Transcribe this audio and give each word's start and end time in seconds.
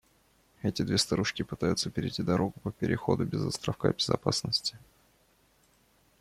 Это 0.63 0.83
две 0.83 0.97
старушки 0.97 1.43
пытаются 1.43 1.91
перейти 1.91 2.23
дорогу 2.23 2.59
по 2.63 2.71
переходу 2.71 3.23
без 3.23 3.45
островка 3.45 3.89
безопасности 3.91 4.79